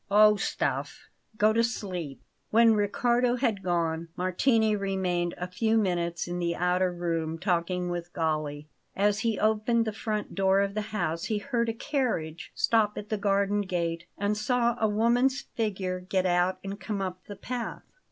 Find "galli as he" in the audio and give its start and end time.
8.11-9.37